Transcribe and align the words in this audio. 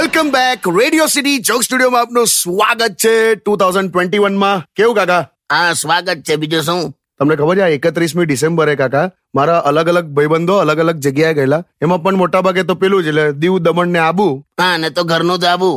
Welcome 0.00 0.28
back 0.30 0.66
radio 0.76 1.06
city 1.06 1.38
joke 1.38 1.62
સ્ટુડિયોમાં 1.62 2.02
આપનું 2.02 2.26
સ્વાગત 2.26 2.94
છે 2.94 3.34
ટુ 3.34 3.56
થાઉઝન્ડ 3.56 3.90
ટ્વેન્ટી 3.92 4.18
વનમાં 4.18 4.62
કેવું 4.76 4.94
કાકા? 4.94 5.18
હા 5.52 5.72
સ્વાગત 5.72 6.22
છે. 6.28 6.36
બીજું 6.36 6.62
શું? 6.62 6.94
તમને 7.18 7.36
ખબર 7.36 7.58
છે 7.58 7.66
એકત્રીસમી 7.74 8.24
ડિસેમ્બરે 8.24 8.76
કાકા 8.76 9.04
મારા 9.34 9.58
અલગ 9.70 9.88
અલગ 9.88 10.06
ભાઈબંધો 10.06 10.56
અલગ 10.56 10.78
અલગ 10.78 10.96
જગ્યાએ 10.96 11.34
ગયેલા. 11.34 11.64
એમાં 11.82 12.02
પણ 12.02 12.14
મોટા 12.14 12.40
ભાગે 12.40 12.62
તો 12.62 12.74
પેલું 12.74 13.04
જ 13.04 13.06
એટલે 13.06 13.32
દીવ 13.32 13.58
દમણ 13.58 13.86
ને 13.86 13.98
આબુ. 13.98 14.28
હા 14.60 14.76
ને 14.76 14.90
તો 14.90 15.04
ઘરનું 15.04 15.38
જ 15.38 15.44
આબુ. 15.44 15.70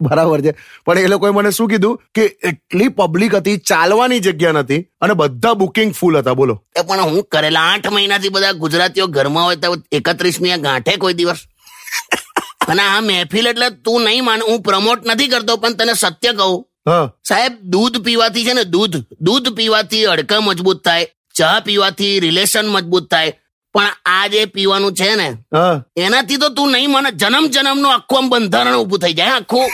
બરાબર 0.00 0.40
છે. 0.40 0.54
પણ 0.84 0.98
એ 0.98 1.06
લોકોએ 1.06 1.30
મને 1.30 1.50
શું 1.50 1.68
કીધું 1.68 2.00
કે 2.14 2.24
એટલી 2.44 2.88
પબ્લિક 2.88 3.34
હતી 3.34 3.56
ચાલવાની 3.56 4.20
જગ્યા 4.20 4.52
નથી 4.52 4.80
અને 5.00 5.14
બધા 5.14 5.54
બુકિંગ 5.54 5.92
ફૂલ 5.92 6.18
હતા. 6.18 6.34
બોલો. 6.34 6.60
પણ 6.88 7.00
હું 7.00 7.24
કરેલા 7.24 7.60
આઠ 7.60 7.90
મહિનાથી 7.92 8.28
બધા 8.28 8.52
ગુજરાતીઓ 8.52 9.06
ઘરમાં 9.06 9.44
હોય 9.44 9.56
તો 9.56 9.76
એકત્રીસમી 9.92 10.60
ગાંઠે 10.60 10.96
કોઈ 10.96 11.14
દિવસ? 11.14 11.46
અને 12.70 12.82
આ 12.84 13.00
મહેફિલ 13.08 13.46
એટલે 13.52 13.68
તું 13.84 14.04
નહીં 14.06 14.24
માન 14.28 14.40
હું 14.48 14.62
પ્રમોટ 14.66 15.00
નથી 15.10 15.30
કરતો 15.32 15.56
પણ 15.62 15.76
તને 15.78 15.94
સત્ય 16.02 16.32
કહું. 16.40 16.56
સાહેબ 17.28 17.54
દૂધ 17.72 17.96
પીવાથી 18.06 18.44
છે 18.46 18.54
ને 18.58 18.64
દૂધ 18.74 18.96
દૂધ 19.26 19.48
પીવાથી 19.58 20.04
અડકા 20.12 20.40
મજબૂત 20.48 20.80
થાય 20.86 21.06
ચા 21.38 21.56
પીવાથી 21.66 22.14
રિલેશન 22.24 22.66
મજબૂત 22.74 23.06
થાય 23.12 23.32
પણ 23.74 23.92
આ 24.14 24.24
જે 24.32 24.46
પીવાનું 24.54 24.94
છે 24.98 25.08
ને 25.20 25.28
એનાથી 26.04 26.38
તો 26.42 26.48
તું 26.58 26.70
નહીં 26.74 26.90
મને 26.94 27.10
જન્મ 27.20 27.46
જન્મનું 27.54 27.92
આખું 27.92 28.18
આમ 28.18 28.30
બંધારણ 28.32 28.80
ઉભું 28.84 29.00
થઈ 29.04 29.14
જાય 29.20 29.34
આખું. 29.38 29.68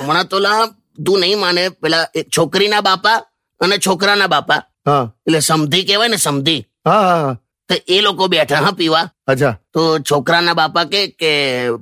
હમણાં 0.00 0.28
તો 0.32 0.38
લા 0.46 0.62
તું 1.06 1.20
નહીં 1.22 1.38
માને 1.44 1.62
પેલા 1.82 2.04
એક 2.18 2.26
છોકરીના 2.36 2.82
બાપા 2.88 3.18
અને 3.60 3.76
છોકરાના 3.86 4.32
બાપા. 4.34 4.60
એટલે 5.26 5.40
સમધી 5.48 5.84
કહેવાય 5.88 6.10
ને 6.12 6.18
સમધી. 6.26 6.60
હા 6.88 7.02
હા. 7.08 7.36
તો 7.68 7.74
એ 7.86 8.00
લોકો 8.00 8.28
બેઠા 8.28 8.62
હા 8.64 8.72
પીવા. 8.72 9.06
અચ્છા. 9.26 9.54
તો 9.72 9.98
છોકરાના 10.10 10.54
બાપા 10.54 10.84
કે 10.84 11.00
કે 11.20 11.32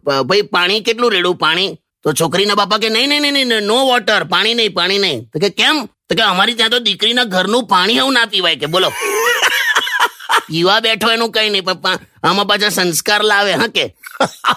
ભાઈ 0.05 0.43
પાણી 0.55 0.81
કેટલું 0.81 1.13
રેડું? 1.13 1.37
પાણી? 1.39 1.79
તો 2.05 2.13
છોકરીના 2.13 2.57
બાપા 2.57 2.79
કે 2.79 2.89
નહીં 2.91 3.09
નહીં 3.09 3.35
નહીં 3.35 3.67
નો 3.67 3.77
વોટર 3.87 4.25
પાણી 4.25 4.55
નહીં 4.55 4.75
પાણી 4.75 4.99
નહીં. 4.99 5.23
તો 5.33 5.39
કે 5.39 5.51
કેમ? 5.51 5.87
તો 6.09 6.15
કે 6.15 6.23
અમારી 6.23 6.55
ત્યાં 6.55 6.71
તો 6.71 6.81
દીકરીના 6.81 7.25
ઘરનું 7.25 7.67
પાણી 7.67 7.99
આવું 8.01 8.15
ના 8.15 8.27
પીવાય 8.27 8.57
કે 8.57 8.67
બોલો. 8.67 8.91
પીવા 10.49 10.81
બેઠો 10.81 11.11
એનું 11.11 11.33
કઈ 11.33 11.49
નહીં 11.51 11.65
પપ્પા 11.65 11.97
આમાં 12.23 12.47
પાછા 12.47 12.71
સંસ્કાર 12.71 13.23
લાવે 13.25 13.53
હા 13.63 13.69
કે. 13.69 13.87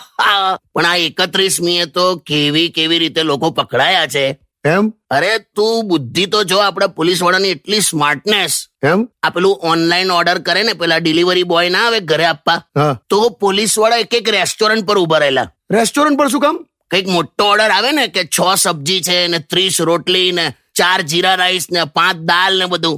પણ 0.74 0.86
આ 0.86 0.96
એકત્રીસમીએ 1.08 1.86
તો 1.96 2.06
કેવી 2.28 2.70
કેવી 2.70 3.00
રીતે 3.00 3.24
લોકો 3.24 3.52
પકડાયા 3.52 4.08
છે? 4.08 4.26
એમ? 4.66 4.92
અરે 5.10 5.32
તું 5.56 5.88
બુદ્ધિ 5.88 6.26
તો 6.26 6.44
જો 6.44 6.58
આપણા 6.60 6.88
પોલીસ 7.00 7.22
વાળાની 7.24 7.52
એટલી 7.56 7.82
સ્માર્ટનેસ 7.82 8.56
એમ? 8.84 9.08
આ 9.24 9.30
પેલું 9.30 9.60
ઓનલાઈન 9.72 10.12
ઓર્ડર 10.12 10.40
કરે 10.48 10.64
ને 10.64 10.74
પેલા 10.74 11.00
ડિલિવરી 11.00 11.44
બોય 11.44 11.70
ના 11.70 11.86
આવે 11.88 12.00
ઘરે 12.12 12.26
આપવા 12.26 12.94
તો 13.10 13.20
પોલીસવાળા 13.44 14.04
એક 14.06 14.14
એક 14.20 14.30
રેસ્ટોરન્ટ 14.38 14.86
પર 14.86 14.98
ઊભા 15.00 15.22
રહેલા. 15.26 15.48
રેસ્ટોરન્ટ 15.72 16.20
પર 16.20 16.28
શું 16.28 16.42
કામ? 16.42 16.58
કંઈક 16.92 17.08
મોટો 17.08 17.52
ઓર્ડર 17.52 17.72
આવે 17.72 17.92
ને 17.92 18.08
કે 18.08 18.26
છ 18.26 18.40
સબ્જી 18.64 19.02
છે 19.10 19.28
ને 19.28 19.40
ત્રીસ 19.40 19.80
રોટલી 19.90 20.32
ને 20.40 20.46
ચાર 20.80 21.02
જીરા 21.12 21.36
રાઈસ 21.42 21.72
ને 21.72 21.86
પાંચ 21.98 22.24
દાલ 22.32 22.60
ને 22.60 22.66
બધું. 22.74 22.98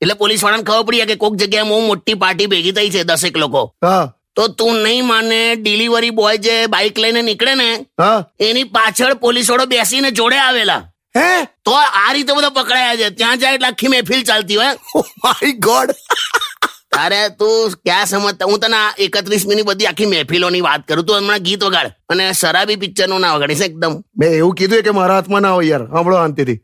એટલે 0.00 0.14
પોલીસ 0.14 0.42
વાળાને 0.44 0.66
ખબર 0.68 0.86
પડી 0.88 1.06
કે 1.10 1.16
કોઈક 1.22 1.36
જગ્યાએ 1.42 1.68
બહુ 1.70 1.82
મોટી 1.90 2.18
પાર્ટી 2.24 2.50
ભેગી 2.54 2.72
થઈ 2.72 2.90
છે 2.96 3.04
દસેક 3.04 3.38
લોકો. 3.44 3.62
તો 4.36 4.48
તું 4.48 4.76
નહીં 4.76 5.04
માને 5.04 5.54
ડિલિવરી 5.54 6.10
બોય 6.10 6.36
જે 6.36 6.66
બાઇક 6.66 6.98
લઈને 6.98 7.22
નીકળે 7.22 7.54
ને 7.54 7.86
હા. 8.00 8.24
એની 8.40 8.64
પાછળ 8.64 9.14
પોલીસ 9.14 9.50
વાળો 9.50 9.66
બેસીને 9.66 10.10
જોડે 10.10 10.38
આવેલા. 10.38 10.82
હે? 11.16 11.44
તો 11.64 11.72
આ 11.72 12.12
રીતે 12.12 12.32
બધા 12.32 12.48
પકડાયા 12.48 12.96
છે. 12.96 13.10
ત્યાં 13.10 13.38
જાય 13.38 13.54
એટલે 13.54 13.66
આખી 13.66 13.88
મહેફિલ 13.88 14.22
ચાલતી 14.22 14.56
હોય 14.56 14.74
માય 15.24 15.52
ગોડ 15.52 15.90
તારે 16.94 17.28
તું 17.28 17.70
ક્યાં 17.70 18.06
સમજતા? 18.06 18.46
હું 18.46 18.58
તને 18.58 18.76
એકત્રીસની 18.98 19.62
બધી 19.62 19.86
આખી 19.86 20.06
મહેફિલોની 20.06 20.60
વાત 20.60 20.88
કરું. 20.88 21.04
તું 21.06 21.16
હમણાં 21.16 21.38
ગીત 21.38 21.64
વગાડ. 21.64 21.86
અને 22.08 22.32
શરાબી 22.32 22.76
પિક્ચરનું 22.76 23.20
ના 23.20 23.34
વગાડીશ 23.34 23.60
એકદમ. 23.60 24.02
મેં 24.18 24.32
એવું 24.32 24.54
કીધું 24.54 24.82
કે 24.82 24.90
મારા 24.90 25.14
હાથમાં 25.14 25.42
ના 25.42 25.52
હોય 25.52 25.68
યાર. 25.68 25.82
હમણાં 25.82 26.14
શાંતિથી 26.14 26.60